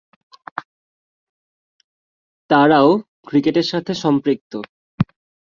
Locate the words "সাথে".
3.71-3.91